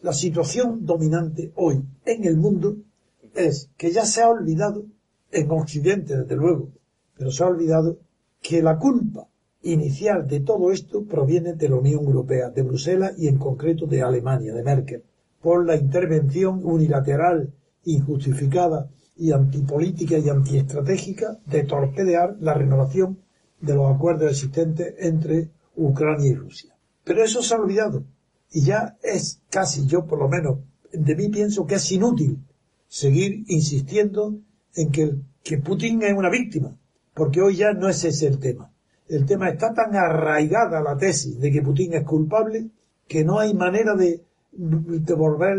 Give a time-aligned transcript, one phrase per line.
[0.00, 2.76] la situación dominante hoy en el mundo
[3.34, 4.84] es que ya se ha olvidado,
[5.30, 6.70] en Occidente desde luego,
[7.16, 7.98] pero se ha olvidado
[8.40, 9.28] que la culpa
[9.62, 14.02] inicial de todo esto proviene de la Unión Europea, de Bruselas y en concreto de
[14.02, 15.02] Alemania, de Merkel,
[15.42, 17.52] por la intervención unilateral,
[17.84, 23.18] injustificada y antipolítica y antiestratégica de torpedear la renovación
[23.60, 26.74] de los acuerdos existentes entre Ucrania y Rusia.
[27.04, 28.04] Pero eso se ha olvidado
[28.50, 30.58] y ya es casi yo por lo menos
[30.92, 32.38] de mí pienso que es inútil
[32.86, 34.38] seguir insistiendo
[34.74, 36.76] en que, que Putin es una víctima,
[37.14, 38.72] porque hoy ya no es ese el tema.
[39.08, 42.68] El tema está tan arraigada la tesis de que Putin es culpable
[43.06, 44.22] que no hay manera de
[44.52, 45.56] devolver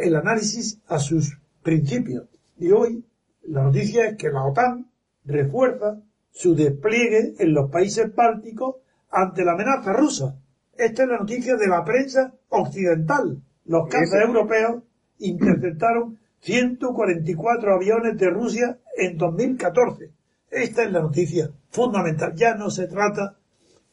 [0.00, 2.24] el análisis a sus principios.
[2.58, 3.04] Y hoy
[3.48, 4.90] la noticia es que la OTAN
[5.24, 8.76] refuerza su despliegue en los países bálticos
[9.10, 10.36] ante la amenaza rusa.
[10.78, 13.42] Esta es la noticia de la prensa occidental.
[13.64, 14.82] Los cazas europeos
[15.18, 20.10] interceptaron 144 aviones de Rusia en 2014.
[20.50, 22.34] Esta es la noticia fundamental.
[22.34, 23.36] Ya no se trata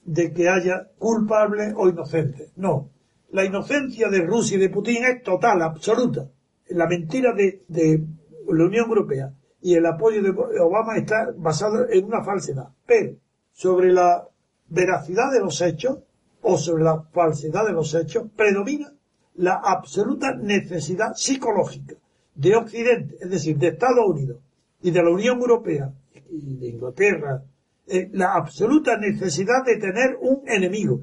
[0.06, 2.52] de que haya culpable o inocente.
[2.58, 2.90] No.
[3.32, 6.30] La inocencia de Rusia y de Putin es total, absoluta.
[6.70, 8.04] La mentira de, de
[8.48, 12.70] la Unión Europea y el apoyo de Obama está basado en una falsedad.
[12.86, 13.16] Pero
[13.54, 14.28] sobre la
[14.68, 16.00] veracidad de los hechos
[16.44, 18.94] o sobre la falsedad de los hechos predomina
[19.36, 21.96] la absoluta necesidad psicológica
[22.36, 24.38] de Occidente, es decir, de Estados Unidos
[24.82, 25.92] y de la Unión Europea
[26.30, 27.44] y de Inglaterra,
[27.88, 31.02] eh, la absoluta necesidad de tener un enemigo,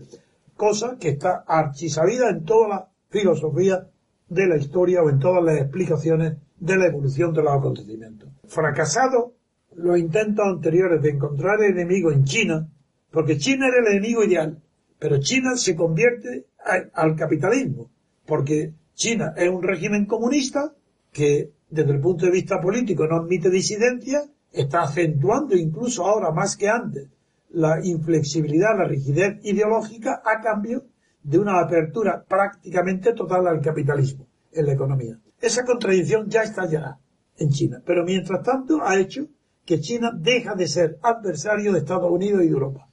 [0.56, 3.86] cosa que está archisabida en toda la filosofía
[4.28, 8.28] de la historia o en todas las explicaciones de la evolución de los acontecimientos.
[8.46, 9.34] Fracasado
[9.76, 12.68] los intentos anteriores de encontrar enemigo en China,
[13.10, 14.60] porque China era el enemigo ideal,
[15.00, 16.44] pero China se convierte
[16.92, 17.90] al capitalismo,
[18.26, 20.74] porque China es un régimen comunista
[21.10, 26.56] que desde el punto de vista político no admite disidencia, está acentuando incluso ahora más
[26.56, 27.08] que antes
[27.50, 30.84] la inflexibilidad, la rigidez ideológica a cambio
[31.22, 35.18] de una apertura prácticamente total al capitalismo en la economía.
[35.40, 36.98] Esa contradicción ya estallará
[37.38, 39.28] en China, pero mientras tanto ha hecho
[39.64, 42.89] que China deja de ser adversario de Estados Unidos y de Europa.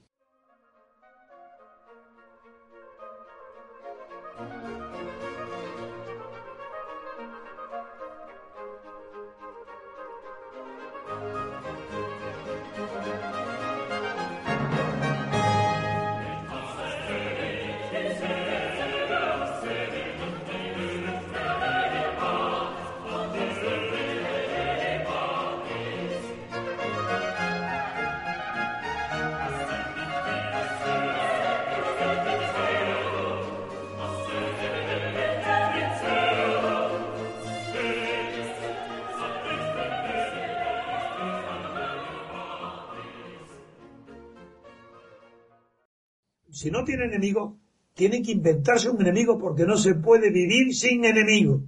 [46.57, 47.55] Si no tiene enemigo,
[47.93, 51.61] tiene que inventarse un enemigo porque no se puede vivir sin enemigo.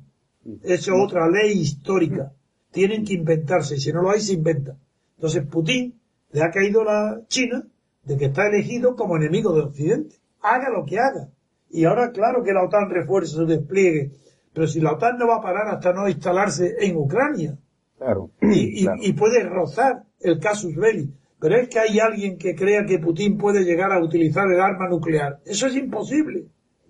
[0.63, 2.33] Esa es otra ley histórica.
[2.71, 4.75] Tienen que inventarse, si no lo hay, se inventa.
[5.17, 5.93] Entonces Putin
[6.31, 7.67] le ha caído la China
[8.03, 10.15] de que está elegido como enemigo de Occidente.
[10.41, 11.29] Haga lo que haga.
[11.69, 14.11] Y ahora, claro que la OTAN refuerza su despliegue,
[14.53, 17.59] pero si la OTAN no va a parar hasta no instalarse en Ucrania.
[17.99, 18.31] Claro.
[18.41, 21.13] Y, y puede rozar el casus belli.
[21.39, 24.89] Pero es que hay alguien que crea que Putin puede llegar a utilizar el arma
[24.89, 25.39] nuclear.
[25.45, 26.47] Eso es imposible.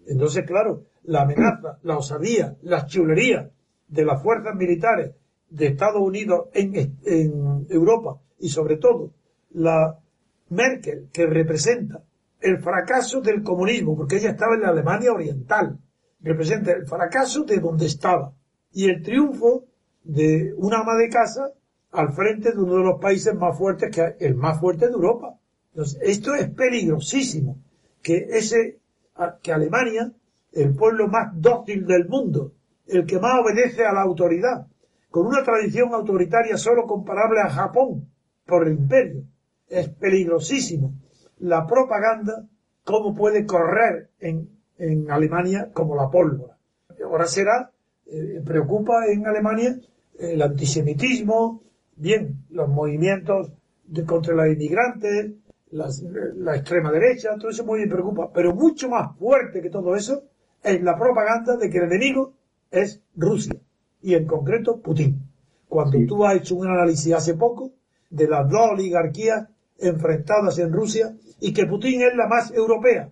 [0.08, 3.50] Entonces, claro, la amenaza, la osadía, las chulerías
[3.88, 5.12] de las fuerzas militares
[5.50, 9.12] de Estados Unidos en, en Europa y sobre todo
[9.52, 10.00] la
[10.50, 12.04] Merkel que representa
[12.40, 15.78] el fracaso del comunismo, porque ella estaba en la Alemania Oriental,
[16.22, 18.34] representa el fracaso de donde estaba
[18.72, 19.66] y el triunfo
[20.04, 21.52] de una ama de casa
[21.92, 25.38] al frente de uno de los países más fuertes, que el más fuerte de Europa.
[25.74, 27.58] Entonces, esto es peligrosísimo,
[28.02, 28.80] que ese,
[29.42, 30.12] que Alemania,
[30.52, 32.54] el pueblo más dócil del mundo,
[32.88, 34.68] el que más obedece a la autoridad,
[35.10, 38.08] con una tradición autoritaria solo comparable a Japón
[38.46, 39.24] por el imperio,
[39.68, 40.94] es peligrosísimo.
[41.40, 42.46] La propaganda,
[42.84, 46.58] cómo puede correr en, en Alemania como la pólvora.
[47.04, 47.72] Ahora será,
[48.08, 49.80] eh, preocupa en Alemania
[50.18, 51.62] el antisemitismo,
[52.00, 53.52] bien los movimientos
[53.86, 55.34] de, contra los inmigrantes,
[55.72, 60.24] la extrema derecha, todo eso muy bien preocupa, pero mucho más fuerte que todo eso
[60.64, 62.34] es la propaganda de que el enemigo
[62.72, 63.56] es Rusia
[64.02, 65.22] y en concreto Putin.
[65.68, 67.72] Cuando tú has hecho un análisis hace poco
[68.10, 69.48] de las dos oligarquías
[69.78, 73.12] enfrentadas en Rusia y que Putin es la más europea,